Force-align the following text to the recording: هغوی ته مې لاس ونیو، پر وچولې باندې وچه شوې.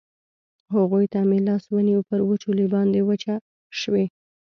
هغوی 0.73 1.05
ته 1.13 1.19
مې 1.29 1.39
لاس 1.47 1.63
ونیو، 1.69 2.05
پر 2.09 2.19
وچولې 2.29 2.65
باندې 2.73 2.99
وچه 3.09 3.35
شوې. 3.79 4.05